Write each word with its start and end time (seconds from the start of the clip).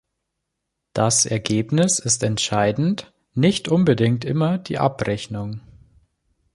Das 0.93 1.27
Ergebnis 1.27 1.99
ist 1.99 2.23
entscheidend, 2.23 3.13
nicht 3.35 3.67
unbedingt 3.67 4.25
immer 4.25 4.57
die 4.57 4.79
Abrechnung. 4.79 5.61